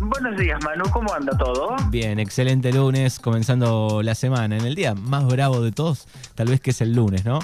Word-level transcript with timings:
Buenos 0.00 0.36
días, 0.36 0.62
Manu, 0.64 0.84
¿cómo 0.92 1.12
anda 1.12 1.36
todo? 1.36 1.76
Bien, 1.90 2.20
excelente 2.20 2.72
lunes, 2.72 3.18
comenzando 3.18 4.00
la 4.02 4.14
semana, 4.14 4.56
en 4.56 4.64
el 4.64 4.76
día 4.76 4.94
más 4.94 5.26
bravo 5.26 5.60
de 5.60 5.72
todos, 5.72 6.06
tal 6.36 6.48
vez 6.48 6.60
que 6.60 6.70
es 6.70 6.80
el 6.80 6.94
lunes, 6.94 7.24
¿no? 7.24 7.40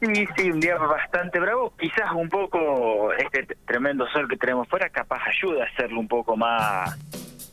Sí, 0.00 0.26
sí, 0.36 0.50
un 0.50 0.60
día 0.60 0.76
bastante 0.76 1.40
bravo. 1.40 1.72
Quizás 1.78 2.12
un 2.14 2.28
poco 2.28 3.12
este 3.14 3.56
tremendo 3.66 4.06
sol 4.12 4.28
que 4.28 4.36
tenemos 4.36 4.68
fuera 4.68 4.88
capaz 4.90 5.20
ayuda 5.26 5.64
a 5.64 5.66
hacerlo 5.66 5.98
un 5.98 6.08
poco 6.08 6.36
más 6.36 6.96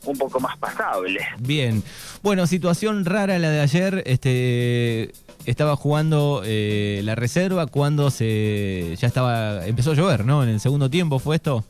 un 0.04 0.16
poco 0.16 0.38
más 0.38 0.56
pasable. 0.58 1.20
Bien. 1.38 1.82
Bueno, 2.22 2.46
situación 2.46 3.04
rara 3.04 3.38
la 3.38 3.50
de 3.50 3.60
ayer, 3.60 4.02
este 4.06 5.12
estaba 5.46 5.76
jugando 5.76 6.42
eh, 6.44 7.00
la 7.04 7.14
reserva 7.14 7.66
cuando 7.66 8.10
se 8.10 8.94
ya 8.96 9.08
estaba 9.08 9.66
empezó 9.66 9.92
a 9.92 9.94
llover, 9.94 10.24
¿no? 10.24 10.42
En 10.42 10.50
el 10.50 10.60
segundo 10.60 10.90
tiempo 10.90 11.18
fue 11.18 11.36
esto. 11.36 11.64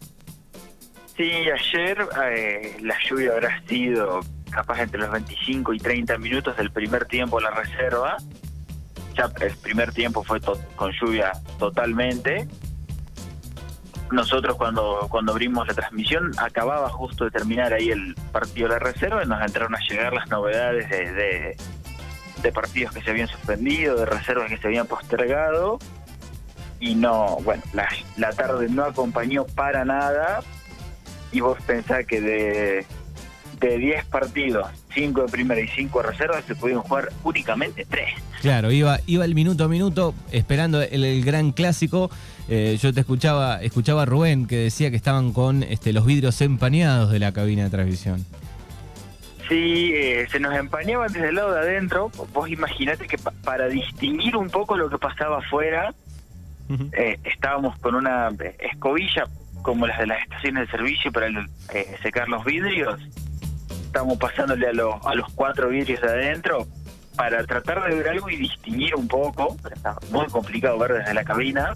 Sí, 1.17 1.31
ayer 1.31 2.07
eh, 2.31 2.77
la 2.83 2.97
lluvia 3.09 3.33
habrá 3.33 3.63
sido 3.67 4.21
capaz 4.51 4.81
entre 4.83 5.01
los 5.01 5.11
25 5.11 5.73
y 5.73 5.79
30 5.79 6.19
minutos 6.19 6.57
del 6.57 6.71
primer 6.71 7.07
tiempo 7.07 7.41
la 7.41 7.51
reserva. 7.51 8.17
Ya 9.17 9.31
el 9.41 9.57
primer 9.57 9.93
tiempo 9.93 10.23
fue 10.23 10.41
con 10.41 10.93
lluvia 10.93 11.33
totalmente. 11.59 12.47
Nosotros 14.11 14.57
cuando, 14.57 15.07
cuando 15.11 15.33
abrimos 15.33 15.67
la 15.67 15.75
transmisión 15.75 16.33
acababa 16.39 16.91
justo 16.91 17.25
de 17.25 17.31
terminar 17.31 17.73
ahí 17.73 17.91
el 17.91 18.15
partido 18.31 18.69
de 18.69 18.75
la 18.75 18.79
reserva 18.79 19.25
y 19.25 19.27
nos 19.27 19.43
entraron 19.43 19.75
a 19.75 19.81
llegar 19.89 20.13
las 20.13 20.29
novedades 20.29 20.89
de, 20.91 21.57
de 22.43 22.53
partidos 22.53 22.93
que 22.93 23.03
se 23.03 23.11
habían 23.11 23.29
suspendido, 23.29 23.97
de 23.97 24.07
reservas 24.07 24.51
que 24.51 24.59
se 24.59 24.67
habían 24.69 24.87
postergado 24.87 25.79
y 26.79 26.95
no, 26.95 27.39
bueno, 27.43 27.63
la, 27.73 27.89
la 28.17 28.33
tarde 28.33 28.69
no 28.69 28.85
acompañó 28.85 29.47
para 29.47 29.85
nada, 29.85 30.43
y 31.33 31.41
vos 31.41 31.59
pensás 31.67 32.07
que 32.07 32.21
de, 32.21 32.87
de 33.61 33.79
10 33.79 34.05
partidos, 34.07 34.69
5 34.95 35.23
de 35.23 35.29
primera 35.29 35.61
y 35.61 35.69
5 35.69 36.03
de 36.03 36.09
reserva, 36.09 36.43
se 36.43 36.55
pudieron 36.55 36.83
jugar 36.83 37.09
únicamente 37.25 37.87
3. 37.89 38.09
Claro, 38.43 38.71
iba, 38.71 39.01
iba 39.07 39.25
el 39.25 39.35
minuto 39.35 39.65
a 39.65 39.69
minuto 39.69 40.15
esperando 40.31 40.83
el, 40.83 41.25
gran 41.25 41.53
clásico. 41.53 42.11
Eh, 42.49 42.79
yo 42.81 42.93
te 42.93 43.01
escuchaba, 43.01 43.63
escuchaba 43.63 44.03
a 44.03 44.05
Rubén 44.05 44.47
que 44.47 44.57
decía 44.57 44.91
que 44.91 44.97
estaban 44.97 45.33
con 45.33 45.63
este, 45.63 45.93
los 45.93 46.07
vidrios 46.07 46.41
empañados 46.41 47.11
de 47.11 47.19
la 47.19 47.33
cabina 47.33 47.65
de 47.65 47.71
transmisión. 47.71 48.25
Sí, 49.49 49.93
eh, 49.95 50.27
se 50.31 50.41
nos 50.41 50.55
empañaban 50.57 51.13
desde 51.13 51.29
el 51.29 51.37
lado 51.37 51.53
de 51.53 51.61
adentro. 51.61 52.11
Vos 52.33 52.49
imaginate 52.49 53.07
que 53.07 53.17
para 53.45 53.69
distinguir 53.69 54.37
un 54.37 54.51
poco 54.51 54.77
lo 54.77 54.91
que 54.91 54.99
pasaba 54.99 55.39
afuera, 55.39 55.95
eh, 56.93 57.19
estábamos 57.25 57.79
con 57.79 57.95
una 57.95 58.31
escobilla 58.59 59.29
como 59.67 59.85
las 59.85 59.99
de 59.99 60.07
las 60.07 60.23
estaciones 60.23 60.67
de 60.67 60.71
servicio 60.71 61.11
para 61.11 61.27
eh, 61.27 61.97
secar 62.01 62.29
los 62.29 62.45
vidrios. 62.45 63.01
Estamos 63.69 64.17
pasándole 64.17 64.69
a, 64.69 64.71
a 65.09 65.15
los 65.17 65.33
cuatro 65.35 65.69
vidrios 65.71 66.01
de 66.01 66.09
adentro 66.09 66.69
para 67.17 67.45
tratar 67.45 67.83
de 67.89 67.97
ver 67.97 68.09
algo 68.11 68.31
y 68.31 68.37
distinguir 68.37 68.95
un 68.95 69.09
poco. 69.09 69.57
Está 69.75 69.97
muy 70.13 70.27
complicado 70.27 70.79
ver 70.79 70.93
desde 70.93 71.13
la 71.15 71.25
cabina. 71.25 71.75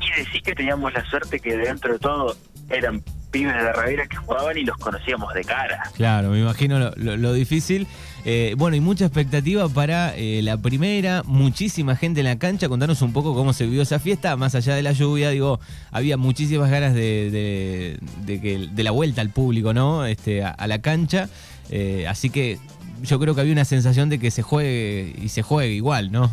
Y 0.00 0.18
decir 0.18 0.42
que 0.42 0.54
teníamos 0.56 0.92
la 0.92 1.04
suerte 1.04 1.38
que 1.38 1.56
dentro 1.56 1.92
de 1.92 1.98
todo 2.00 2.36
eran 2.68 3.00
pibes 3.36 3.54
de 3.54 3.96
la 3.96 4.06
que 4.06 4.16
jugaban 4.16 4.56
y 4.56 4.64
los 4.64 4.76
conocíamos 4.78 5.32
de 5.34 5.44
cara. 5.44 5.82
Claro, 5.94 6.30
me 6.30 6.40
imagino 6.40 6.90
lo, 6.96 7.32
difícil. 7.34 7.86
Eh, 8.24 8.54
bueno, 8.56 8.76
y 8.76 8.80
mucha 8.80 9.04
expectativa 9.04 9.68
para 9.68 10.16
eh, 10.16 10.40
la 10.42 10.56
primera, 10.56 11.22
muchísima 11.24 11.96
gente 11.96 12.20
en 12.20 12.26
la 12.26 12.38
cancha. 12.38 12.68
Contanos 12.68 13.02
un 13.02 13.12
poco 13.12 13.34
cómo 13.34 13.52
se 13.52 13.66
vivió 13.66 13.82
esa 13.82 13.98
fiesta, 13.98 14.36
más 14.36 14.54
allá 14.54 14.74
de 14.74 14.82
la 14.82 14.92
lluvia, 14.92 15.30
digo, 15.30 15.60
había 15.90 16.16
muchísimas 16.16 16.70
ganas 16.70 16.94
de, 16.94 17.98
que, 18.26 18.68
de 18.72 18.82
la 18.82 18.90
vuelta 18.90 19.20
al 19.20 19.30
público, 19.30 19.74
¿no? 19.74 20.06
Este, 20.06 20.42
a, 20.42 20.66
la 20.66 20.80
cancha. 20.80 21.28
Eh, 21.68 22.06
así 22.08 22.30
que 22.30 22.58
yo 23.02 23.20
creo 23.20 23.34
que 23.34 23.42
había 23.42 23.52
una 23.52 23.66
sensación 23.66 24.08
de 24.08 24.18
que 24.18 24.30
se 24.30 24.40
juegue 24.40 25.14
y 25.20 25.28
se 25.28 25.42
juegue 25.42 25.74
igual, 25.74 26.10
¿no? 26.10 26.30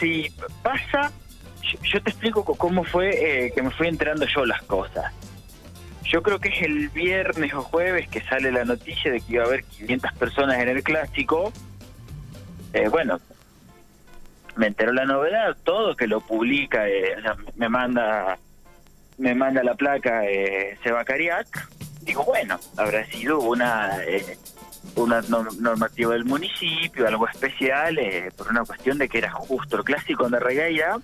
Sí, 0.00 0.26
pasa. 0.62 1.12
Yo, 1.84 2.02
te 2.02 2.10
explico 2.10 2.42
cómo 2.42 2.82
fue 2.82 3.52
que 3.54 3.62
me 3.62 3.70
fui 3.70 3.86
enterando 3.86 4.26
yo 4.26 4.44
las 4.44 4.62
cosas. 4.62 5.12
Yo 6.04 6.22
creo 6.22 6.38
que 6.38 6.48
es 6.48 6.62
el 6.62 6.88
viernes 6.88 7.52
o 7.54 7.62
jueves 7.62 8.08
que 8.08 8.20
sale 8.22 8.50
la 8.50 8.64
noticia 8.64 9.12
de 9.12 9.20
que 9.20 9.34
iba 9.34 9.44
a 9.44 9.46
haber 9.46 9.64
500 9.64 10.12
personas 10.14 10.58
en 10.58 10.68
el 10.68 10.82
clásico. 10.82 11.52
Eh, 12.72 12.88
bueno, 12.88 13.20
me 14.58 14.66
enteró 14.66 14.92
la 14.92 15.04
novedad, 15.04 15.56
todo 15.62 15.94
que 15.94 16.08
lo 16.08 16.20
publica, 16.20 16.88
eh, 16.88 17.16
me 17.54 17.68
manda 17.68 18.38
me 19.16 19.34
manda 19.34 19.62
la 19.62 19.74
placa 19.74 20.26
eh, 20.26 20.76
Seba 20.82 21.04
Cariac. 21.04 21.68
Digo, 22.02 22.24
bueno, 22.24 22.58
habrá 22.76 23.06
sido 23.06 23.38
una 23.40 24.04
eh, 24.04 24.36
una 24.96 25.20
normativa 25.22 26.12
del 26.12 26.24
municipio, 26.24 27.06
algo 27.06 27.28
especial, 27.28 28.00
por 28.36 28.48
una 28.48 28.64
cuestión 28.64 28.98
de 28.98 29.08
que 29.08 29.18
era 29.18 29.30
justo 29.30 29.76
el 29.76 29.84
clásico 29.84 30.28
de 30.28 30.40
Regueira 30.40 30.98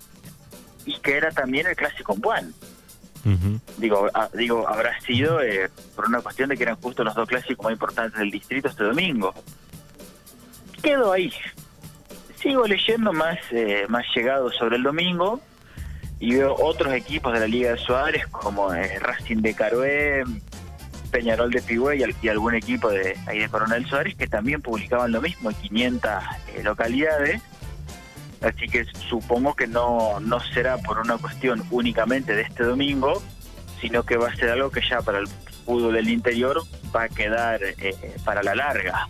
y 0.85 0.99
que 0.99 1.15
era 1.15 1.31
también 1.31 1.67
el 1.67 1.75
clásico 1.77 2.13
en 2.13 2.21
Juan. 2.21 2.53
Digo, 3.77 4.07
ah, 4.13 4.29
digo, 4.33 4.67
habrá 4.67 4.99
sido 5.01 5.41
eh, 5.41 5.69
por 5.95 6.07
una 6.07 6.21
cuestión 6.21 6.49
de 6.49 6.57
que 6.57 6.63
eran 6.63 6.75
justo 6.75 7.03
los 7.03 7.15
dos 7.15 7.27
clásicos 7.27 7.63
más 7.63 7.73
importantes 7.73 8.19
del 8.19 8.29
distrito 8.29 8.67
este 8.67 8.83
domingo. 8.83 9.33
Quedo 10.83 11.11
ahí. 11.11 11.33
Sigo 12.39 12.67
leyendo 12.67 13.11
más, 13.13 13.39
eh, 13.51 13.85
más 13.89 14.05
llegado 14.15 14.51
sobre 14.51 14.75
el 14.75 14.83
domingo 14.83 15.41
y 16.19 16.35
veo 16.35 16.55
otros 16.59 16.93
equipos 16.93 17.33
de 17.33 17.39
la 17.39 17.47
Liga 17.47 17.71
de 17.71 17.77
Suárez 17.79 18.27
como 18.27 18.71
eh, 18.71 18.99
Racing 18.99 19.37
de 19.37 19.55
Carué, 19.55 20.23
Peñarol 21.09 21.49
de 21.49 21.63
Pigüey 21.63 22.03
y 22.21 22.27
algún 22.27 22.53
equipo 22.53 22.91
de 22.91 23.17
ahí 23.25 23.39
de 23.39 23.49
Coronel 23.49 23.87
Suárez 23.87 24.15
que 24.15 24.27
también 24.27 24.61
publicaban 24.61 25.11
lo 25.11 25.21
mismo 25.21 25.49
en 25.49 25.55
500 25.55 26.11
localidades 26.63 27.41
Así 28.41 28.67
que 28.67 28.85
supongo 29.09 29.55
que 29.55 29.67
no, 29.67 30.19
no 30.19 30.39
será 30.39 30.77
por 30.77 30.99
una 30.99 31.17
cuestión 31.17 31.63
únicamente 31.71 32.35
de 32.35 32.43
este 32.43 32.63
domingo, 32.63 33.21
sino 33.81 34.03
que 34.03 34.17
va 34.17 34.29
a 34.29 34.35
ser 34.35 34.49
algo 34.49 34.69
que 34.69 34.81
ya 34.87 35.01
para 35.01 35.19
el 35.19 35.27
fútbol 35.65 35.93
del 35.93 36.09
interior 36.09 36.61
va 36.95 37.03
a 37.03 37.09
quedar 37.09 37.61
eh, 37.63 37.95
para 38.23 38.43
la 38.43 38.55
larga. 38.55 39.07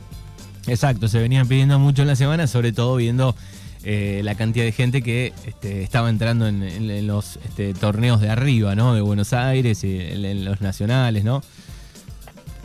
Exacto, 0.68 1.08
se 1.08 1.20
venían 1.20 1.48
pidiendo 1.48 1.78
mucho 1.78 2.02
en 2.02 2.08
la 2.08 2.16
semana, 2.16 2.48
sobre 2.48 2.72
todo 2.72 2.96
viendo 2.96 3.36
eh, 3.84 4.22
la 4.24 4.34
cantidad 4.34 4.66
de 4.66 4.72
gente 4.72 5.04
que 5.04 5.32
este, 5.46 5.84
estaba 5.84 6.10
entrando 6.10 6.48
en, 6.48 7.06
los 7.06 7.38
este, 7.38 7.74
torneos 7.76 8.20
de 8.20 8.30
arriba, 8.30 8.74
¿no? 8.74 8.96
De 8.96 9.02
Buenos 9.02 9.32
Aires 9.34 9.84
y 9.84 10.00
en, 10.00 10.44
los 10.44 10.60
nacionales, 10.62 11.24
¿no? 11.24 11.44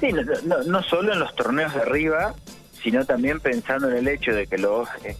Sí, 0.00 0.09
no, 0.47 0.62
no, 0.62 0.82
solo 0.82 1.12
en 1.12 1.21
los 1.21 1.34
torneos 1.37 1.75
de 1.75 1.82
arriba, 1.82 2.34
sino 2.82 3.04
también 3.04 3.38
pensando 3.38 3.91
en 3.91 3.98
el 3.98 4.09
hecho 4.09 4.32
de 4.32 4.47
que 4.47 4.56
los 4.56 4.88
eh, 5.04 5.15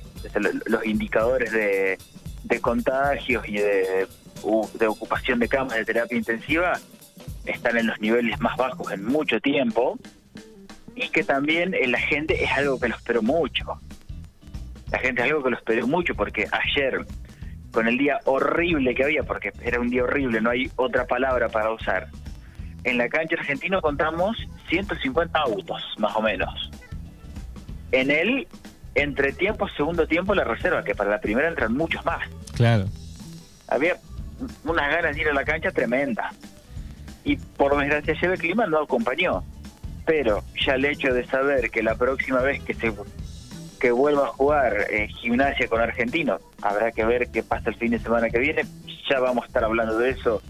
los 0.67 0.87
indicadores 0.87 1.53
de, 1.53 1.99
contagios 2.61 3.49
y 3.49 3.55
de, 3.55 4.07
de 4.79 4.87
ocupación 4.87 5.39
de 5.39 5.49
camas 5.49 5.77
de 5.77 5.85
terapia 5.85 6.17
intensiva 6.17 6.79
están 7.47 7.79
en 7.79 7.87
los 7.87 8.01
niveles 8.01 8.39
más 8.41 8.57
bajos 8.57 8.93
en 8.93 9.05
mucho 9.05 9.41
tiempo 9.41 9.99
y 10.95 11.09
que 11.09 11.25
también 11.25 11.75
la 11.87 11.99
gente 11.99 12.43
es 12.43 12.51
algo 12.53 12.79
que 12.79 12.89
lo 12.89 12.97
esperó 12.97 13.23
mucho. 13.23 13.81
La 14.91 14.99
gente 14.99 15.23
es 15.23 15.29
algo 15.29 15.43
que 15.43 15.51
lo 15.51 15.57
esperó 15.57 15.87
mucho 15.87 16.15
porque 16.15 16.47
ayer, 16.51 17.07
con 17.71 17.87
el 17.87 17.97
día 17.97 18.19
horrible 18.25 18.95
que 18.95 19.05
había, 19.05 19.23
porque 19.23 19.53
era 19.63 19.81
un 19.81 19.89
día 19.89 20.05
horrible, 20.05 20.41
no 20.41 20.51
hay 20.51 20.71
otra 20.77 21.07
palabra 21.07 21.49
para 21.49 21.73
usar, 21.73 22.09
en 22.85 22.99
la 22.99 23.09
cancha 23.09 23.37
argentina 23.37 23.81
contamos 23.81 24.37
150 24.69 25.39
autos, 25.39 25.83
más 25.99 26.17
o 26.17 26.23
menos. 26.23 26.71
En 27.93 28.11
él 28.11 28.49
entre 29.01 29.33
tiempo, 29.33 29.69
segundo 29.77 30.07
tiempo, 30.07 30.35
la 30.35 30.45
reserva, 30.45 30.85
que 30.85 30.95
para 30.95 31.11
la 31.11 31.21
primera 31.21 31.49
entran 31.49 31.75
muchos 31.75 32.05
más. 32.05 32.29
Claro. 32.55 32.87
Había 33.69 33.97
unas 34.65 34.91
ganas 34.91 35.15
de 35.15 35.23
ir 35.23 35.29
a 35.29 35.35
la 35.35 35.45
cancha 35.45 35.71
tremenda. 35.71 36.33
Y 37.25 37.37
por 37.37 37.77
desgracia 37.79 38.15
el 38.23 38.39
clima 38.39 38.67
no 38.67 38.81
acompañó. 38.81 39.45
Pero 40.07 40.43
ya 40.65 40.75
el 40.75 40.85
hecho 40.85 41.13
de 41.13 41.27
saber 41.27 41.71
que 41.71 41.83
la 41.83 41.95
próxima 41.95 42.41
vez 42.41 42.63
que 42.63 42.75
se 42.75 42.93
que 43.79 43.91
vuelva 43.91 44.27
a 44.27 44.29
jugar 44.29 44.87
eh, 44.91 45.09
gimnasia 45.09 45.67
con 45.67 45.81
argentinos, 45.81 46.43
habrá 46.61 46.93
que 46.93 47.05
ver 47.05 47.29
qué 47.31 47.43
pasa 47.43 47.71
el 47.71 47.77
fin 47.77 47.93
de 47.93 47.99
semana 47.99 48.29
que 48.29 48.39
viene. 48.39 48.63
Ya 49.09 49.21
vamos 49.21 49.45
a 49.45 49.47
estar 49.47 49.65
hablando 49.65 49.99
de 49.99 50.11
eso 50.11 50.43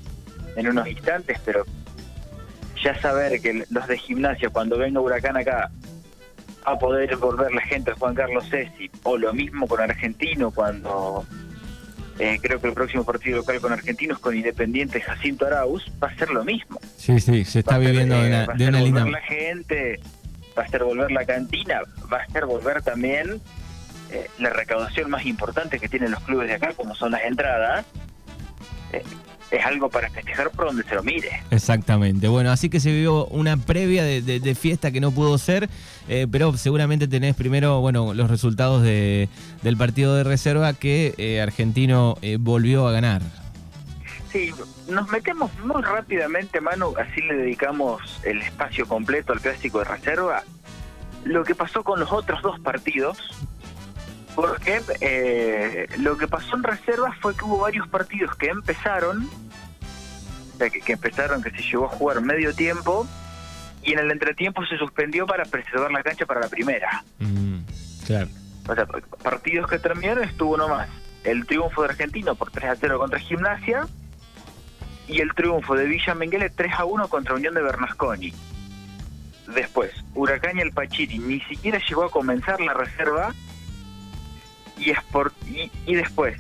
en 0.57 0.69
unos 0.69 0.89
instantes, 0.89 1.39
pero 1.45 1.65
ya 2.83 3.01
saber 3.01 3.41
que 3.41 3.65
los 3.71 3.87
de 3.87 3.99
gimnasia 3.99 4.51
cuando 4.51 4.79
venga 4.79 5.01
Huracán 5.01 5.37
acá 5.37 5.71
a 6.65 6.79
poder 6.79 7.17
volver 7.17 7.53
la 7.53 7.63
gente 7.63 7.93
a 7.93 7.95
Juan 7.95 8.15
Carlos 8.15 8.49
Ceci, 8.49 8.91
o 9.03 9.17
lo 9.17 9.33
mismo 9.33 9.67
con 9.67 9.81
Argentino 9.81 10.51
cuando 10.51 11.25
eh, 12.19 12.39
creo 12.43 12.61
que 12.61 12.69
el 12.69 12.75
próximo 12.75 13.05
partido 13.05 13.39
local 13.39 13.61
con 13.61 13.73
Argentinos 13.73 14.19
con 14.19 14.37
Independiente 14.37 15.01
Jacinto 15.01 15.47
Arauz 15.47 15.91
va 16.03 16.09
a 16.09 16.15
ser 16.17 16.31
lo 16.31 16.45
mismo. 16.45 16.79
Sí, 16.97 17.19
sí, 17.19 17.45
se 17.45 17.61
está 17.61 17.79
viviendo 17.79 18.21
de 18.21 18.29
una, 18.29 18.47
va 18.47 18.53
a 18.53 18.59
ser 18.59 18.73
volver 18.73 19.09
la 19.09 19.21
gente, 19.23 20.01
va 20.59 20.63
a 20.63 20.69
ser 20.69 20.85
volver 20.85 21.11
la 21.11 21.25
cantina, 21.25 21.81
va 22.13 22.19
a 22.19 22.27
ser 22.27 22.45
volver 22.45 22.83
también 22.83 23.41
eh, 24.11 24.29
la 24.39 24.51
recaudación 24.51 25.11
más 25.11 25.25
importante 25.25 25.79
que 25.79 25.89
tienen 25.89 26.11
los 26.11 26.21
clubes 26.25 26.49
de 26.49 26.55
acá, 26.55 26.75
como 26.75 26.95
son 26.95 27.13
las 27.13 27.23
entradas. 27.23 27.87
Eh, 28.93 29.03
es 29.51 29.65
algo 29.65 29.89
para 29.89 30.11
festejar 30.11 30.51
por 30.51 30.67
donde 30.67 30.85
se 30.85 30.95
lo 30.95 31.03
mire. 31.03 31.43
Exactamente. 31.51 32.29
Bueno, 32.29 32.51
así 32.51 32.69
que 32.69 32.81
se 32.81 32.91
vivió 32.91 33.27
una 33.27 33.57
previa 33.57 34.05
de, 34.05 34.55
fiesta 34.55 34.91
que 34.91 35.01
no 35.01 35.11
pudo 35.13 35.39
ser, 35.39 35.69
eh, 36.09 36.27
pero 36.31 36.57
seguramente 36.57 37.09
tenés 37.09 37.35
primero, 37.35 37.81
bueno, 37.81 38.15
los 38.15 38.31
resultados 38.31 38.83
de, 38.83 39.29
del 39.63 39.77
partido 39.77 40.15
de 40.15 40.25
reserva 40.25 40.73
que 40.75 41.15
eh, 41.19 41.41
Argentino 41.41 42.17
eh, 42.23 42.37
volvió 42.39 42.87
a 42.87 42.93
ganar. 42.93 43.23
Sí, 44.31 44.53
nos 44.89 45.09
metemos 45.09 45.51
muy 45.65 45.83
rápidamente, 45.83 46.61
Manu, 46.61 46.95
así 46.97 47.21
le 47.23 47.35
dedicamos 47.35 48.21
el 48.23 48.41
espacio 48.43 48.87
completo 48.87 49.33
al 49.33 49.41
clásico 49.41 49.81
de 49.81 49.85
reserva. 49.87 50.45
Lo 51.25 51.45
que 51.45 51.55
pasó 51.55 51.83
con 51.83 51.99
los 52.01 52.13
otros 52.13 52.41
dos 52.41 52.61
partidos, 52.61 53.19
porque 54.41 54.81
eh, 55.03 55.87
lo 55.99 56.17
que 56.17 56.27
pasó 56.27 56.57
en 56.57 56.63
reserva 56.63 57.15
fue 57.21 57.37
que 57.37 57.45
hubo 57.45 57.59
varios 57.59 57.87
partidos 57.89 58.35
que 58.37 58.47
empezaron, 58.47 59.29
que, 60.59 60.93
empezaron, 60.93 61.43
que 61.43 61.51
se 61.51 61.63
llevó 61.63 61.85
a 61.85 61.89
jugar 61.89 62.23
medio 62.23 62.55
tiempo, 62.55 63.07
y 63.83 63.93
en 63.93 63.99
el 63.99 64.11
entretiempo 64.11 64.65
se 64.65 64.79
suspendió 64.79 65.27
para 65.27 65.45
preservar 65.45 65.93
la 65.93 66.03
cancha 66.03 66.25
para 66.25 66.41
la 66.41 66.49
primera. 66.49 67.05
Mm, 67.19 67.59
claro. 68.07 68.29
O 68.67 68.75
sea, 68.75 68.87
partidos 69.23 69.69
que 69.69 69.79
terminaron 69.79 70.25
estuvo 70.25 70.57
nomás 70.57 70.89
el 71.25 71.45
triunfo 71.45 71.83
de 71.83 71.91
Argentino 71.91 72.35
por 72.35 72.51
3 72.51 72.71
a 72.71 72.77
0 72.77 72.99
contra 72.99 73.19
Gimnasia 73.19 73.87
y 75.07 75.21
el 75.21 75.35
triunfo 75.35 75.75
de 75.75 75.85
Villa 75.85 76.15
Menguele 76.15 76.49
3 76.49 76.73
a 76.79 76.87
1 76.87 77.09
contra 77.09 77.35
Unión 77.35 77.53
de 77.53 77.61
Bernasconi. 77.61 78.33
Después, 79.55 79.93
Huracán 80.15 80.57
y 80.57 80.63
el 80.63 80.73
Pachiri 80.73 81.19
ni 81.19 81.41
siquiera 81.41 81.79
llegó 81.87 82.05
a 82.05 82.11
comenzar 82.11 82.59
la 82.63 82.73
reserva 82.73 83.35
y, 84.81 84.91
y, 85.51 85.73
y 85.87 85.95
después, 85.95 86.37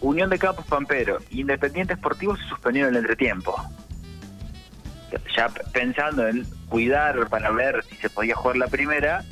Unión 0.00 0.30
de 0.30 0.38
Campos 0.38 0.66
Pampero, 0.66 1.18
Independiente 1.30 1.94
Esportivo 1.94 2.36
se 2.36 2.44
suspendieron 2.48 2.90
en 2.90 2.96
el 2.96 3.02
entretiempo. 3.02 3.54
Ya 5.36 5.48
pensando 5.72 6.26
en 6.26 6.46
cuidar 6.68 7.28
para 7.28 7.50
ver 7.50 7.84
si 7.88 7.96
se 7.96 8.10
podía 8.10 8.34
jugar 8.34 8.56
la 8.56 8.66
primera, 8.66 9.24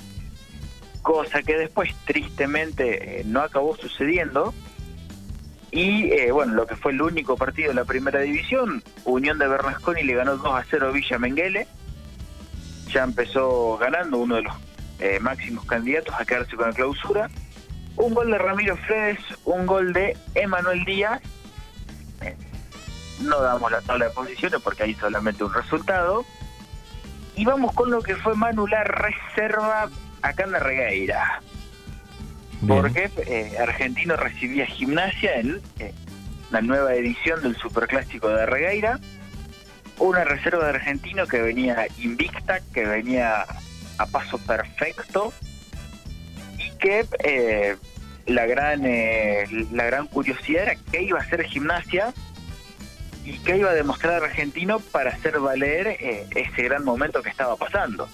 cosa 1.03 1.43
que 1.43 1.57
después 1.57 1.95
tristemente 2.05 3.21
eh, 3.21 3.25
no 3.25 3.41
acabó 3.41 3.77
sucediendo. 3.77 4.55
Y 5.73 6.13
eh, 6.13 6.33
bueno, 6.33 6.55
lo 6.55 6.67
que 6.67 6.77
fue 6.77 6.93
el 6.93 7.01
único 7.01 7.37
partido 7.37 7.69
de 7.69 7.75
la 7.75 7.85
primera 7.85 8.21
división, 8.21 8.83
Unión 9.05 9.39
de 9.39 9.49
Bernasconi 9.49 10.03
le 10.03 10.15
ganó 10.15 10.37
2 10.37 10.47
a 10.55 10.65
0 10.69 10.93
Villa 10.93 11.19
Menguele. 11.19 11.67
Ya 12.93 13.05
empezó 13.05 13.79
ganando 13.79 14.19
uno 14.19 14.37
de 14.37 14.43
los 14.43 14.55
eh, 14.99 15.19
máximos 15.21 15.65
candidatos 15.65 16.15
a 16.19 16.25
quedarse 16.25 16.57
con 16.57 16.69
la 16.69 16.75
clausura. 16.75 17.31
Un 18.01 18.15
gol 18.15 18.31
de 18.31 18.39
Ramiro 18.39 18.77
Fredes, 18.79 19.19
un 19.45 19.67
gol 19.67 19.93
de 19.93 20.17
Emanuel 20.35 20.85
Díaz. 20.87 21.21
no 23.21 23.43
damos 23.43 23.71
la 23.71 23.83
tabla 23.83 24.07
de 24.07 24.13
posiciones 24.13 24.59
porque 24.63 24.85
hay 24.85 24.95
solamente 24.95 25.45
un 25.45 25.53
resultado. 25.53 26.25
Y 27.37 27.45
vamos 27.45 27.75
con 27.75 27.91
lo 27.91 28.01
que 28.01 28.17
fue 28.17 28.35
Manular 28.35 28.89
Reserva 28.89 29.91
acá 30.23 30.45
en 30.45 30.53
la 30.53 30.61
Regueira. 30.61 31.43
Porque 32.67 33.11
eh, 33.19 33.59
Argentino 33.61 34.17
recibía 34.17 34.65
gimnasia 34.65 35.35
en 35.35 35.61
eh, 35.79 35.93
la 36.51 36.63
nueva 36.63 36.95
edición 36.95 37.43
del 37.43 37.55
Superclásico 37.57 38.29
de 38.29 38.47
Regueira. 38.47 38.99
Una 39.99 40.25
reserva 40.25 40.65
de 40.65 40.71
Argentino 40.71 41.27
que 41.27 41.43
venía 41.43 41.87
invicta, 41.99 42.61
que 42.73 42.87
venía 42.87 43.45
a 43.99 44.07
paso 44.07 44.39
perfecto 44.39 45.35
que 46.81 47.07
eh, 47.25 47.77
la 48.27 48.47
gran 48.47 48.83
la 49.73 49.85
gran 49.85 50.07
curiosidad 50.07 50.63
era 50.65 50.77
qué 50.91 51.03
iba 51.03 51.19
a 51.19 51.23
hacer 51.23 51.45
gimnasia 51.45 52.13
y 53.25 53.39
qué 53.39 53.59
iba 53.59 53.71
a 53.71 53.75
demostrar 53.75 54.23
Argentino 54.23 54.81
para 54.81 55.11
hacer 55.11 55.39
valer 55.41 55.89
ese 56.35 56.63
gran 56.63 56.85
momento 56.85 57.23
que 57.23 57.31
estaba 57.31 57.57
pasando. 57.57 58.09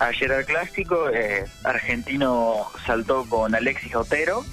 Ayer 0.00 0.32
al 0.32 0.46
clásico, 0.46 1.10
eh, 1.10 1.44
argentino 1.62 2.66
saltó 2.86 3.26
con 3.28 3.54
Alexis 3.54 3.94
Otero, 3.94 4.46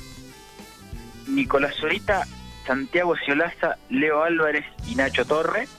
Nicolás 1.25 1.73
Zorita, 1.79 2.27
Santiago 2.65 3.15
Ciolaza, 3.23 3.77
Leo 3.89 4.23
Álvarez 4.23 4.65
y 4.87 4.95
Nacho 4.95 5.23
Torre. 5.23 5.69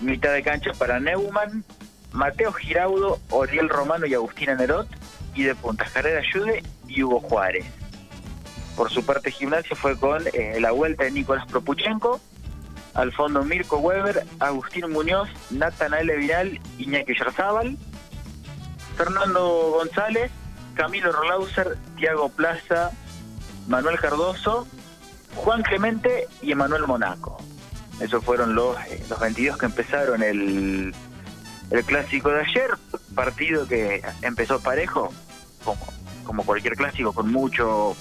Mitad 0.00 0.32
de 0.32 0.42
cancha 0.42 0.72
para 0.78 0.98
Neumann, 0.98 1.62
Mateo 2.12 2.54
Giraudo, 2.54 3.20
Oriel 3.28 3.68
Romano 3.68 4.06
y 4.06 4.14
Agustina 4.14 4.54
Nerot. 4.54 4.88
Y 5.34 5.44
de 5.44 5.54
punta 5.54 5.86
Carrera 5.92 6.20
Ayude 6.20 6.62
y 6.88 7.02
Hugo 7.02 7.20
Juárez. 7.20 7.64
Por 8.76 8.90
su 8.90 9.04
parte, 9.04 9.30
gimnasia 9.30 9.76
fue 9.76 9.98
con 9.98 10.22
eh, 10.32 10.58
la 10.60 10.70
vuelta 10.70 11.04
de 11.04 11.10
Nicolás 11.10 11.46
Propuchenko, 11.46 12.20
al 12.94 13.12
fondo 13.12 13.44
Mirko 13.44 13.78
Weber, 13.78 14.24
Agustín 14.38 14.90
Muñoz, 14.90 15.28
Natanael 15.50 16.10
Viral, 16.18 16.60
Iñaki 16.78 17.14
Yarzábal 17.16 17.76
Fernando 19.00 19.70
González, 19.78 20.30
Camilo 20.74 21.10
Rolauser, 21.10 21.78
Tiago 21.96 22.28
Plaza, 22.28 22.90
Manuel 23.66 23.98
Cardoso, 23.98 24.66
Juan 25.36 25.62
Clemente 25.62 26.28
y 26.42 26.52
Emanuel 26.52 26.86
Monaco. 26.86 27.38
Esos 27.98 28.22
fueron 28.22 28.54
los, 28.54 28.76
eh, 28.88 29.02
los 29.08 29.18
22 29.18 29.56
que 29.56 29.64
empezaron 29.64 30.22
el, 30.22 30.94
el 31.70 31.84
clásico 31.84 32.30
de 32.30 32.40
ayer, 32.40 32.70
partido 33.14 33.66
que 33.66 34.02
empezó 34.22 34.60
parejo, 34.60 35.12
como, 36.24 36.44
cualquier 36.44 36.76
clásico, 36.76 37.12
con 37.12 37.30
mucho 37.30 37.96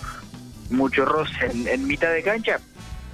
mucho 0.70 1.04
roce 1.04 1.48
en, 1.52 1.88
mitad 1.88 2.12
de 2.12 2.22
cancha 2.22 2.60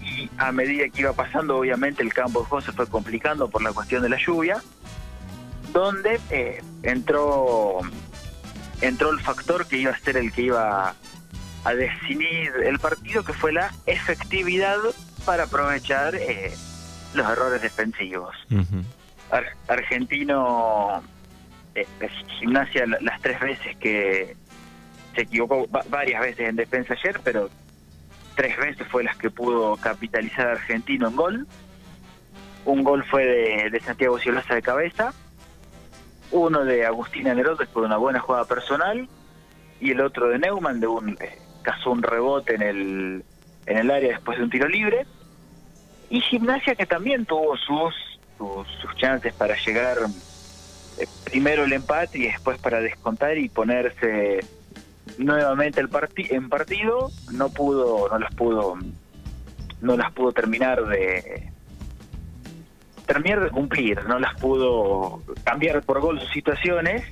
y 0.02 0.30
a 0.38 0.52
medida 0.52 0.90
que 0.90 1.02
iba 1.02 1.14
pasando 1.14 1.58
obviamente 1.58 2.04
el 2.04 2.14
campo 2.14 2.42
de 2.42 2.46
juego 2.48 2.66
se 2.66 2.74
fue 2.74 2.86
complicando 2.86 3.50
por 3.50 3.64
la 3.64 3.72
cuestión 3.72 4.02
de 4.02 4.10
la 4.10 4.18
lluvia 4.18 4.62
donde 5.72 6.20
eh, 6.32 6.62
entró 6.84 7.80
entró 8.82 9.12
el 9.12 9.22
factor 9.22 9.66
que 9.68 9.78
iba 9.78 9.92
a 9.92 10.00
ser 10.00 10.18
el 10.18 10.34
que 10.34 10.44
iba 10.44 10.96
a 11.64 11.74
decidir 11.74 12.52
el 12.64 12.78
partido, 12.80 13.24
que 13.24 13.34
fue 13.34 13.52
la 13.52 13.74
efectividad 13.86 14.78
para 15.26 15.44
aprovechar 15.44 16.16
eh, 16.16 16.54
los 17.14 17.28
errores 17.28 17.62
defensivos. 17.62 18.36
Argentino, 19.68 21.02
eh, 21.74 21.88
gimnasia 22.40 22.86
las 23.02 23.22
tres 23.22 23.40
veces 23.40 23.76
que 23.78 24.36
se 25.16 25.22
equivocó 25.22 25.68
varias 25.90 26.22
veces 26.22 26.50
en 26.50 26.56
defensa 26.56 26.94
ayer, 26.94 27.20
pero 27.24 27.50
tres 28.36 28.58
veces 28.58 28.88
fue 28.88 29.04
las 29.04 29.16
que 29.18 29.30
pudo 29.30 29.76
capitalizar 29.78 30.48
Argentino 30.48 31.08
en 31.08 31.16
gol. 31.16 31.48
Un 32.66 32.84
gol 32.84 33.04
fue 33.06 33.26
de, 33.26 33.80
Santiago 33.80 34.20
Ciolaza 34.20 34.56
de 34.56 34.62
cabeza 34.62 35.14
uno 36.32 36.66
de 36.66 36.86
Agustina 36.86 37.34
Nerot 37.34 37.60
después 37.60 37.84
de 37.84 37.88
una 37.88 37.98
buena 37.98 38.20
jugada 38.20 38.46
personal 38.46 39.08
y 39.80 39.92
el 39.92 40.02
otro 40.02 40.30
de 40.30 40.40
Neumann 40.40 40.80
de 40.80 40.88
un 40.88 41.18
eh, 41.22 41.40
un 41.86 42.04
rebote 42.04 42.56
en 42.56 42.62
el 42.62 43.26
en 43.66 43.78
el 43.78 43.92
área 43.92 44.10
después 44.10 44.38
de 44.38 44.44
un 44.44 44.50
tiro 44.50 44.68
libre 44.68 45.06
y 46.10 46.22
Gimnasia 46.22 46.76
que 46.76 46.86
también 46.86 47.26
tuvo 47.26 47.56
sus 47.58 47.94
sus, 48.38 48.68
chances 48.98 49.34
para 49.34 49.56
llegar 49.58 49.98
eh, 50.98 51.06
primero 51.24 51.66
el 51.66 51.74
empate 51.74 52.20
y 52.20 52.24
después 52.24 52.58
para 52.60 52.80
descontar 52.80 53.38
y 53.38 53.50
ponerse 53.50 54.40
nuevamente 55.18 55.82
el 55.82 55.90
en 56.30 56.50
partido 56.50 57.12
no 57.32 57.50
pudo 57.50 58.10
no 58.10 58.18
las 58.18 58.34
pudo 58.34 58.78
no 59.82 59.98
las 59.98 60.12
pudo 60.14 60.32
terminar 60.32 60.86
de 60.86 61.52
terminar 63.06 63.44
de 63.44 63.50
cumplir, 63.50 64.04
no 64.06 64.20
las 64.20 64.34
pudo 64.40 65.22
cambiar 65.44 65.82
por 65.84 66.02
gol 66.02 66.20
sus 66.20 66.32
situaciones. 66.32 67.04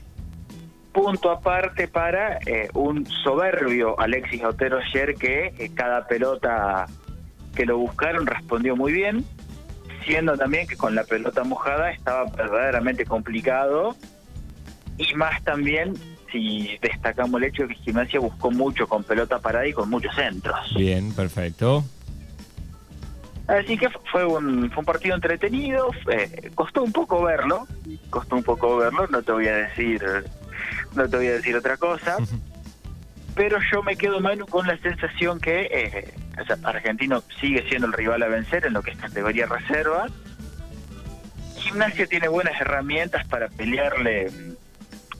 Punto 0.91 1.31
aparte 1.31 1.87
para 1.87 2.37
eh, 2.45 2.69
un 2.73 3.05
soberbio 3.07 3.99
Alexis 3.99 4.43
Otero 4.43 4.79
ayer 4.79 5.15
que 5.15 5.53
eh, 5.57 5.71
cada 5.73 6.07
pelota 6.07 6.85
que 7.55 7.65
lo 7.65 7.77
buscaron 7.77 8.27
respondió 8.27 8.75
muy 8.75 8.91
bien, 8.91 9.25
siendo 10.03 10.37
también 10.37 10.67
que 10.67 10.77
con 10.77 10.95
la 10.95 11.03
pelota 11.03 11.43
mojada 11.43 11.91
estaba 11.91 12.25
verdaderamente 12.25 13.05
complicado 13.05 13.95
y 14.97 15.13
más 15.15 15.43
también 15.43 15.93
si 16.31 16.77
destacamos 16.81 17.41
el 17.41 17.49
hecho 17.49 17.63
de 17.63 17.69
que 17.69 17.81
Gimnasia 17.81 18.19
buscó 18.19 18.51
mucho 18.51 18.87
con 18.87 19.03
pelota 19.03 19.39
parada 19.39 19.67
y 19.67 19.73
con 19.73 19.89
muchos 19.89 20.13
centros. 20.15 20.73
Bien, 20.75 21.13
perfecto. 21.13 21.83
Así 23.47 23.77
que 23.77 23.89
fue 24.11 24.25
un, 24.25 24.69
fue 24.71 24.79
un 24.79 24.85
partido 24.85 25.15
entretenido, 25.15 25.91
costó 26.55 26.81
un 26.81 26.93
poco 26.93 27.21
verlo, 27.23 27.67
costó 28.09 28.35
un 28.37 28.43
poco 28.43 28.77
verlo, 28.77 29.05
no 29.07 29.21
te 29.21 29.31
voy 29.33 29.47
a 29.47 29.55
decir, 29.55 30.01
no 30.95 31.09
te 31.09 31.17
voy 31.17 31.27
a 31.27 31.33
decir 31.33 31.55
otra 31.55 31.75
cosa, 31.75 32.17
pero 33.35 33.57
yo 33.71 33.83
me 33.83 33.97
quedo 33.97 34.21
Manu 34.21 34.45
con 34.45 34.65
la 34.65 34.77
sensación 34.77 35.39
que 35.39 35.67
eh, 35.71 36.13
Argentino 36.63 37.23
sigue 37.39 37.67
siendo 37.69 37.87
el 37.87 37.93
rival 37.93 38.23
a 38.23 38.27
vencer 38.27 38.65
en 38.65 38.73
lo 38.73 38.81
que 38.81 38.91
es 38.91 38.97
categoría 38.97 39.45
reserva. 39.45 40.07
Gimnasia 41.57 42.07
tiene 42.07 42.27
buenas 42.27 42.59
herramientas 42.59 43.25
para 43.27 43.47
pelearle, 43.49 44.31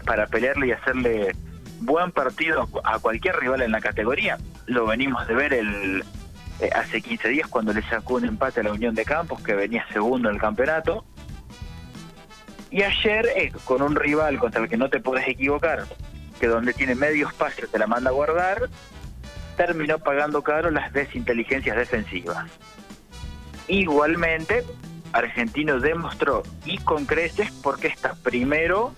para 0.05 0.27
pelearle 0.27 0.67
y 0.67 0.72
hacerle 0.72 1.36
buen 1.79 2.12
partido 2.12 2.67
a 2.84 3.00
cualquier 3.00 3.36
rival 3.38 3.62
en 3.62 3.72
la 3.72 3.82
categoría. 3.82 4.38
Lo 4.65 4.86
venimos 4.86 5.27
de 5.27 5.34
ver 5.34 5.53
el 5.53 6.03
eh, 6.60 6.70
hace 6.74 7.01
15 7.01 7.27
días 7.29 7.48
cuando 7.48 7.74
le 7.74 7.82
sacó 7.84 8.15
un 8.15 8.25
empate 8.25 8.60
a 8.60 8.63
la 8.63 8.72
Unión 8.72 8.96
de 8.96 9.05
Campos, 9.05 9.41
que 9.41 9.53
venía 9.53 9.86
segundo 9.91 10.29
en 10.29 10.36
el 10.36 10.41
campeonato. 10.41 11.05
Y 12.72 12.84
ayer, 12.84 13.27
eh, 13.36 13.51
con 13.65 13.82
un 13.82 13.96
rival 13.96 14.39
contra 14.39 14.62
el 14.62 14.70
que 14.70 14.77
no 14.77 14.89
te 14.89 15.00
puedes 15.00 15.27
equivocar, 15.27 15.86
que 16.39 16.48
donde 16.48 16.74
tiene 16.74 16.96
medio 16.96 17.27
espacio 17.27 17.67
te 17.67 17.77
la 17.77 17.88
manda 17.88 18.10
a 18.10 18.13
guardar, 18.13 18.70
terminó 19.56 20.00
pagando 20.00 20.42
caro 20.42 20.72
las 20.72 20.92
desinteligencias 20.94 21.76
defensivas. 21.78 22.50
Igualmente, 23.68 24.64
Argentino 25.14 25.80
demostró, 25.80 26.44
y 26.66 26.78
con 26.80 27.06
creces, 27.06 27.52
por 27.52 27.80
qué 27.80 27.88
está 27.88 28.16
primero 28.16 28.94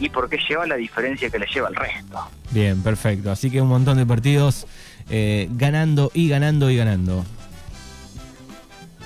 y 0.00 0.08
por 0.08 0.28
qué 0.28 0.38
lleva 0.48 0.66
la 0.66 0.76
diferencia 0.76 1.30
que 1.30 1.38
le 1.38 1.46
lleva 1.46 1.68
al 1.68 1.74
resto. 1.74 2.18
Bien, 2.50 2.82
perfecto. 2.82 3.30
Así 3.30 3.50
que 3.50 3.60
un 3.60 3.68
montón 3.68 3.96
de 3.98 4.06
partidos 4.06 4.66
eh, 5.10 5.48
ganando 5.52 6.10
y 6.14 6.28
ganando 6.28 6.70
y 6.70 6.76
ganando. 6.76 7.24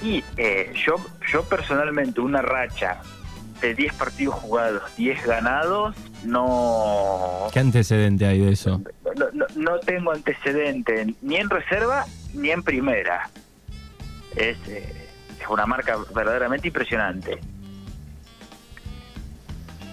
Y 0.03 0.23
eh, 0.37 0.73
yo, 0.87 0.95
yo 1.33 1.43
personalmente 1.45 2.21
una 2.21 2.41
racha 2.41 3.01
de 3.61 3.75
10 3.75 3.95
partidos 3.95 4.37
jugados, 4.37 4.83
10 4.97 5.27
ganados, 5.27 5.97
no... 6.25 7.49
¿Qué 7.53 7.59
antecedente 7.59 8.27
hay 8.27 8.39
de 8.39 8.53
eso? 8.53 8.81
No, 9.57 9.79
tengo 9.81 10.13
antecedente 10.13 11.15
ni 11.23 11.37
en 11.37 11.51
reserva 11.51 12.05
ni 12.35 12.51
en 12.51 12.63
primera. 12.63 13.31
Es, 14.37 14.57
eh, 14.69 15.09
es 15.41 15.49
una 15.49 15.67
marca 15.67 15.97
verdaderamente 16.15 16.69
impresionante. 16.69 17.39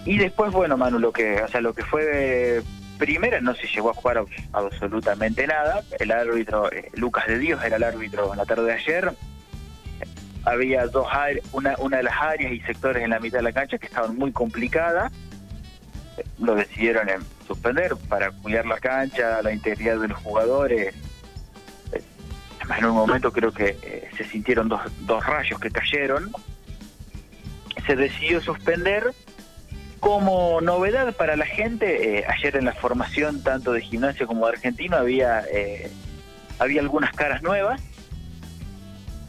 Y 0.06 0.18
después, 0.18 0.52
bueno, 0.52 0.78
Manu, 0.78 1.00
lo 1.00 1.12
que, 1.12 1.42
o 1.42 1.48
sea, 1.48 1.62
lo 1.62 1.74
que 1.74 1.84
fue 1.84 2.62
primera 3.00 3.42
no 3.42 3.56
se 3.56 3.68
llegó 3.68 3.90
a 3.90 3.94
jugar 3.94 4.18
abs- 4.18 4.48
absolutamente 4.54 5.48
nada. 5.48 5.82
El 6.00 6.12
árbitro, 6.12 6.72
eh, 6.72 6.92
Lucas 6.94 7.26
de 7.28 7.40
Dios, 7.40 7.64
era 7.64 7.78
el 7.78 7.84
árbitro 7.84 8.32
en 8.32 8.38
la 8.38 8.46
tarde 8.46 8.66
de 8.66 8.74
ayer. 8.74 9.14
Había 10.46 10.86
dos 10.86 11.08
una, 11.54 11.76
una 11.80 11.98
de 11.98 12.04
las 12.04 12.22
áreas 12.22 12.52
y 12.54 12.60
sectores 12.62 13.04
en 13.04 13.10
la 13.10 13.20
mitad 13.20 13.40
de 13.40 13.44
la 13.44 13.52
cancha 13.52 13.80
que 13.80 13.88
estaban 13.88 14.16
muy 14.16 14.32
complicadas. 14.32 15.12
Lo 16.40 16.54
decidieron 16.54 17.10
en 17.10 17.22
suspender 17.48 17.96
para 18.10 18.32
cuidar 18.32 18.66
la 18.66 18.80
cancha, 18.80 19.42
la 19.42 19.52
integridad 19.52 20.00
de 20.00 20.08
los 20.08 20.20
jugadores. 20.20 20.96
En 22.78 22.86
un 22.86 22.96
momento 22.96 23.32
creo 23.32 23.52
que 23.52 23.78
eh, 23.82 24.10
se 24.18 24.24
sintieron 24.26 24.68
dos, 24.68 24.82
dos 25.02 25.26
rayos 25.26 25.60
que 25.60 25.70
cayeron. 25.70 26.32
Se 27.86 27.96
decidió 27.96 28.42
suspender 28.42 29.14
como 30.06 30.62
novedad 30.62 31.16
para 31.16 31.36
la 31.36 31.48
gente, 31.48 32.20
eh, 32.20 32.26
ayer 32.28 32.56
en 32.58 32.66
la 32.66 32.74
formación 32.74 33.42
tanto 33.42 33.72
de 33.74 33.82
gimnasia 33.82 34.28
como 34.28 34.46
de 34.46 34.54
argentino 34.54 34.98
había, 34.98 35.44
eh, 35.52 35.90
había 36.60 36.82
algunas 36.82 37.12
caras 37.12 37.42
nuevas. 37.42 37.82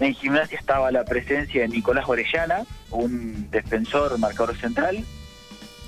En 0.00 0.12
gimnasia 0.12 0.58
estaba 0.58 0.90
la 0.90 1.04
presencia 1.04 1.62
de 1.62 1.68
Nicolás 1.68 2.04
Orellana, 2.06 2.64
un 2.90 3.50
defensor 3.50 4.18
marcador 4.18 4.54
central, 4.56 5.02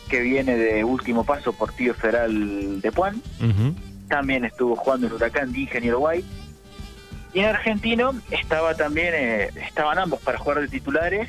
que 0.09 0.21
viene 0.21 0.57
de 0.57 0.85
último 0.85 1.25
paso 1.25 1.53
por 1.53 1.73
Tío 1.73 1.95
Federal 1.95 2.81
de 2.81 2.93
Puan. 2.93 3.23
También 4.09 4.45
estuvo 4.45 4.75
jugando 4.77 5.07
en 5.07 5.12
Huracán 5.12 5.53
de 5.53 5.61
Ingeniero 5.61 6.00
White. 6.00 6.27
Y 7.35 7.41
en 7.41 7.47
argentino 7.47 8.15
estaba 8.31 8.75
también, 8.75 9.12
eh, 9.15 9.50
estaban 9.67 9.99
ambos 9.99 10.21
para 10.23 10.38
jugar 10.38 10.61
de 10.61 10.69
titulares. 10.69 11.29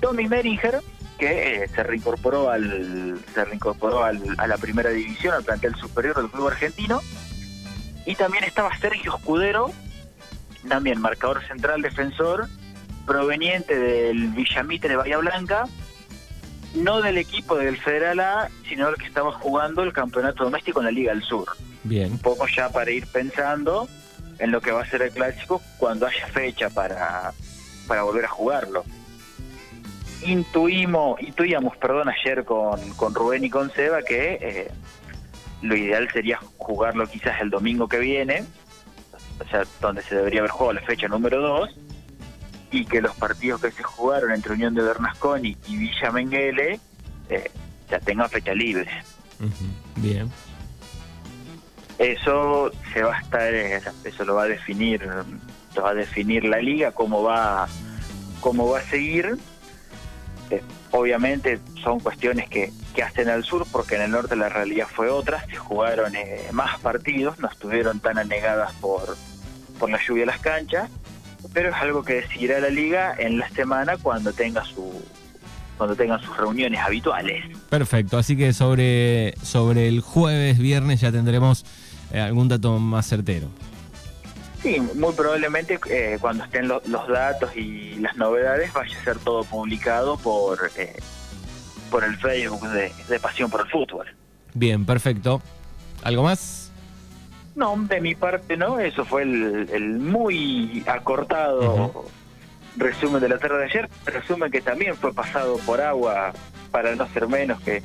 Tommy 0.00 0.28
Meringer, 0.28 0.80
que 1.18 1.64
eh, 1.64 1.68
se 1.74 1.82
reincorporó 1.82 2.50
al 2.50 3.18
se 3.34 3.44
reincorporó 3.44 4.04
al- 4.04 4.34
a 4.38 4.46
la 4.46 4.56
primera 4.58 4.90
división, 4.90 5.34
al 5.34 5.42
plantel 5.42 5.74
superior 5.74 6.16
del 6.16 6.30
club 6.30 6.48
argentino. 6.48 7.00
Y 8.06 8.14
también 8.14 8.44
estaba 8.44 8.76
Sergio 8.78 9.16
Escudero, 9.16 9.72
también 10.68 11.00
marcador 11.00 11.42
central 11.46 11.82
defensor, 11.82 12.46
proveniente 13.06 13.76
del 13.78 14.28
Villamitre 14.28 14.90
de 14.90 14.96
Bahía 14.96 15.18
Blanca, 15.18 15.64
no 16.74 17.00
del 17.00 17.18
equipo 17.18 17.56
del 17.56 17.76
Federal 17.78 18.20
A, 18.20 18.50
sino 18.68 18.88
el 18.88 18.96
que 18.96 19.06
estaba 19.06 19.32
jugando 19.32 19.82
el 19.82 19.92
campeonato 19.92 20.44
doméstico 20.44 20.80
en 20.80 20.86
la 20.86 20.90
Liga 20.90 21.12
del 21.12 21.22
Sur 21.22 21.48
Bien. 21.84 22.12
un 22.12 22.18
poco 22.18 22.46
ya 22.46 22.68
para 22.70 22.90
ir 22.90 23.06
pensando 23.06 23.88
en 24.38 24.50
lo 24.50 24.60
que 24.60 24.72
va 24.72 24.82
a 24.82 24.86
ser 24.86 25.02
el 25.02 25.10
clásico 25.10 25.62
cuando 25.78 26.06
haya 26.06 26.26
fecha 26.28 26.70
para, 26.70 27.32
para 27.86 28.02
volver 28.02 28.24
a 28.24 28.28
jugarlo. 28.28 28.84
Intuimos, 30.22 31.20
intuíamos, 31.20 31.76
perdón, 31.76 32.08
ayer 32.08 32.44
con, 32.44 32.80
con 32.94 33.14
Rubén 33.14 33.44
y 33.44 33.50
con 33.50 33.70
Seba 33.72 34.02
que 34.02 34.38
eh, 34.40 34.70
lo 35.62 35.76
ideal 35.76 36.08
sería 36.12 36.38
jugarlo 36.56 37.06
quizás 37.06 37.40
el 37.40 37.50
domingo 37.50 37.88
que 37.88 37.98
viene, 37.98 38.44
o 39.38 39.48
sea, 39.48 39.64
donde 39.80 40.02
se 40.02 40.16
debería 40.16 40.40
haber 40.40 40.50
jugado 40.50 40.72
la 40.74 40.80
fecha 40.82 41.08
número 41.08 41.40
2, 41.40 41.76
y 42.74 42.84
que 42.84 43.00
los 43.00 43.14
partidos 43.14 43.60
que 43.60 43.70
se 43.70 43.84
jugaron 43.84 44.32
entre 44.32 44.52
Unión 44.52 44.74
de 44.74 44.82
Bernasconi 44.82 45.56
y 45.68 45.76
Villa 45.76 46.10
Menguele 46.10 46.80
eh, 47.28 47.50
ya 47.88 48.00
tengan 48.00 48.28
fecha 48.28 48.52
libre. 48.52 48.90
Bien. 49.94 50.28
Eso 51.98 52.72
se 52.92 53.02
va 53.02 53.16
a 53.16 53.20
estar, 53.20 53.54
eh, 53.54 53.80
eso 54.02 54.24
lo 54.24 54.34
va 54.34 54.42
a 54.42 54.48
definir, 54.48 55.08
lo 55.76 55.82
va 55.82 55.90
a 55.90 55.94
definir 55.94 56.44
la 56.44 56.58
liga 56.58 56.90
cómo 56.90 57.22
va, 57.22 57.68
cómo 58.40 58.68
va 58.68 58.80
a 58.80 58.82
seguir. 58.82 59.38
Eh, 60.50 60.60
obviamente 60.90 61.60
son 61.80 62.00
cuestiones 62.00 62.48
que, 62.48 62.72
que 62.92 63.04
hacen 63.04 63.28
al 63.28 63.44
sur, 63.44 63.68
porque 63.70 63.94
en 63.94 64.02
el 64.02 64.10
norte 64.10 64.34
la 64.34 64.48
realidad 64.48 64.88
fue 64.92 65.10
otra. 65.10 65.46
Se 65.46 65.56
jugaron 65.56 66.16
eh, 66.16 66.48
más 66.50 66.80
partidos, 66.80 67.38
no 67.38 67.48
estuvieron 67.48 68.00
tan 68.00 68.18
anegadas 68.18 68.72
por, 68.80 69.16
por 69.78 69.90
la 69.90 70.00
lluvia 70.04 70.22
de 70.22 70.26
las 70.26 70.40
canchas, 70.40 70.90
pero 71.52 71.70
es 71.70 71.74
algo 71.76 72.02
que 72.04 72.14
decidirá 72.14 72.60
la 72.60 72.70
liga 72.70 73.14
en 73.18 73.38
la 73.38 73.48
semana 73.50 73.96
cuando 73.96 74.32
tenga 74.32 74.64
su 74.64 75.02
cuando 75.76 75.96
tengan 75.96 76.20
sus 76.22 76.36
reuniones 76.36 76.78
habituales. 76.80 77.44
Perfecto. 77.68 78.16
Así 78.16 78.36
que 78.36 78.52
sobre, 78.52 79.34
sobre 79.42 79.88
el 79.88 80.00
jueves, 80.02 80.56
viernes 80.58 81.00
ya 81.00 81.10
tendremos 81.10 81.64
eh, 82.12 82.20
algún 82.20 82.46
dato 82.48 82.78
más 82.78 83.08
certero. 83.08 83.48
Sí, 84.62 84.78
muy 84.94 85.12
probablemente 85.14 85.80
eh, 85.90 86.16
cuando 86.20 86.44
estén 86.44 86.68
lo- 86.68 86.80
los 86.86 87.08
datos 87.08 87.56
y 87.56 87.96
las 87.96 88.16
novedades 88.16 88.72
vaya 88.72 88.96
a 88.98 89.04
ser 89.04 89.18
todo 89.18 89.42
publicado 89.44 90.16
por 90.16 90.70
eh, 90.76 90.94
por 91.90 92.04
el 92.04 92.16
Facebook 92.18 92.68
de, 92.68 92.92
de 93.08 93.20
Pasión 93.20 93.50
por 93.50 93.62
el 93.62 93.66
Fútbol. 93.68 94.06
Bien, 94.54 94.84
perfecto. 94.86 95.42
¿Algo 96.04 96.22
más? 96.22 96.63
No, 97.54 97.76
de 97.76 98.00
mi 98.00 98.14
parte 98.14 98.56
no, 98.56 98.80
eso 98.80 99.04
fue 99.04 99.22
el, 99.22 99.68
el 99.72 99.98
muy 99.98 100.82
acortado 100.86 102.06
resumen 102.76 103.20
de 103.20 103.28
la 103.28 103.38
tarde 103.38 103.58
de 103.58 103.64
ayer, 103.64 103.88
resumen 104.04 104.50
que 104.50 104.60
también 104.60 104.96
fue 104.96 105.12
pasado 105.12 105.58
por 105.58 105.80
agua 105.80 106.32
para 106.70 106.94
no 106.96 107.06
ser 107.08 107.28
menos 107.28 107.60
que, 107.62 107.82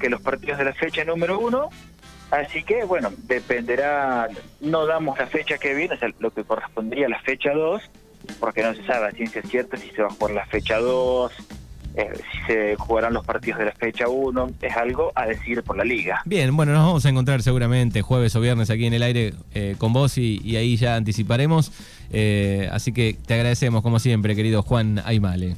que 0.00 0.10
los 0.10 0.20
partidos 0.20 0.58
de 0.58 0.64
la 0.64 0.72
fecha 0.72 1.04
número 1.04 1.38
uno. 1.38 1.70
Así 2.30 2.64
que, 2.64 2.84
bueno, 2.84 3.12
dependerá, 3.24 4.28
no 4.60 4.86
damos 4.86 5.18
la 5.18 5.26
fecha 5.26 5.58
que 5.58 5.74
viene, 5.74 5.94
o 5.94 5.98
sea, 5.98 6.10
lo 6.18 6.30
que 6.30 6.44
correspondería 6.44 7.06
a 7.06 7.10
la 7.10 7.20
fecha 7.20 7.52
2, 7.52 7.82
porque 8.40 8.62
no 8.62 8.74
se 8.74 8.84
sabe 8.86 9.08
a 9.08 9.10
ciencia 9.12 9.42
cierta 9.42 9.76
si 9.76 9.90
se 9.90 10.00
va 10.00 10.08
a 10.08 10.12
jugar 10.12 10.34
la 10.34 10.46
fecha 10.46 10.78
2, 10.78 11.32
eh, 11.94 12.10
si 12.30 12.38
se 12.46 12.76
jugarán 12.76 13.12
los 13.12 13.24
partidos 13.24 13.58
de 13.58 13.66
la 13.66 13.72
fecha 13.72 14.08
1, 14.08 14.50
es 14.62 14.76
algo 14.76 15.12
a 15.14 15.26
decir 15.26 15.62
por 15.62 15.76
la 15.76 15.84
liga. 15.84 16.22
Bien, 16.24 16.54
bueno, 16.56 16.72
nos 16.72 16.86
vamos 16.86 17.06
a 17.06 17.08
encontrar 17.08 17.42
seguramente 17.42 18.02
jueves 18.02 18.34
o 18.36 18.40
viernes 18.40 18.70
aquí 18.70 18.86
en 18.86 18.94
el 18.94 19.02
aire 19.02 19.34
eh, 19.54 19.76
con 19.78 19.92
vos 19.92 20.16
y, 20.18 20.40
y 20.42 20.56
ahí 20.56 20.76
ya 20.76 20.96
anticiparemos. 20.96 21.72
Eh, 22.10 22.68
así 22.72 22.92
que 22.92 23.16
te 23.26 23.34
agradecemos 23.34 23.82
como 23.82 23.98
siempre, 23.98 24.34
querido 24.34 24.62
Juan 24.62 25.02
Aymale. 25.04 25.56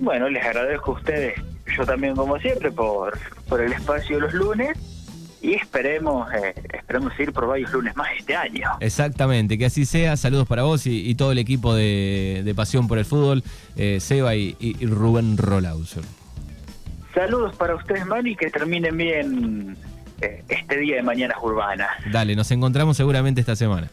Bueno, 0.00 0.28
les 0.28 0.44
agradezco 0.44 0.92
a 0.92 0.94
ustedes, 0.94 1.34
yo 1.76 1.86
también 1.86 2.14
como 2.14 2.38
siempre, 2.38 2.70
por, 2.70 3.18
por 3.48 3.60
el 3.62 3.72
espacio 3.72 4.20
los 4.20 4.34
lunes 4.34 4.76
y 5.46 5.54
esperemos, 5.54 6.32
eh, 6.34 6.54
esperemos 6.74 7.12
ir 7.20 7.32
por 7.32 7.46
varios 7.46 7.72
lunes 7.72 7.94
más 7.96 8.08
este 8.18 8.34
año. 8.34 8.68
Exactamente, 8.80 9.56
que 9.58 9.66
así 9.66 9.84
sea. 9.86 10.16
Saludos 10.16 10.48
para 10.48 10.64
vos 10.64 10.86
y, 10.86 11.08
y 11.08 11.14
todo 11.14 11.30
el 11.32 11.38
equipo 11.38 11.74
de, 11.74 12.42
de 12.44 12.54
Pasión 12.54 12.88
por 12.88 12.98
el 12.98 13.04
Fútbol, 13.04 13.42
eh, 13.76 13.98
Seba 14.00 14.34
y, 14.34 14.56
y- 14.58 14.76
y 14.80 14.86
Rubén 14.86 15.36
Rolauser. 15.36 16.02
Saludos 17.14 17.54
para 17.56 17.74
ustedes, 17.76 18.04
Mani, 18.06 18.34
que 18.36 18.50
terminen 18.50 18.96
bien 18.96 19.76
eh, 20.20 20.42
este 20.48 20.78
día 20.78 20.96
de 20.96 21.02
Mañanas 21.02 21.38
Urbanas. 21.40 21.88
Dale, 22.12 22.34
nos 22.36 22.50
encontramos 22.50 22.96
seguramente 22.96 23.40
esta 23.40 23.56
semana. 23.56 23.88